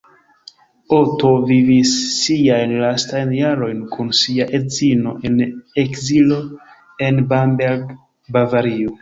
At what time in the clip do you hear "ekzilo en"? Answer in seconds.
5.85-7.23